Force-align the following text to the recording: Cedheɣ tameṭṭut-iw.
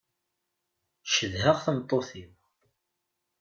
Cedheɣ 1.13 1.57
tameṭṭut-iw. 1.65 2.31